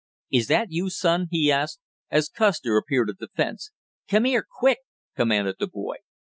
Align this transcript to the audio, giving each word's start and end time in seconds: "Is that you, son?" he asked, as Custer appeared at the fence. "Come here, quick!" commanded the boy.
"Is 0.31 0.47
that 0.47 0.71
you, 0.71 0.89
son?" 0.89 1.27
he 1.29 1.51
asked, 1.51 1.79
as 2.09 2.27
Custer 2.27 2.75
appeared 2.75 3.11
at 3.11 3.19
the 3.19 3.27
fence. 3.35 3.69
"Come 4.09 4.23
here, 4.23 4.47
quick!" 4.59 4.79
commanded 5.15 5.57
the 5.59 5.67
boy. 5.67 5.97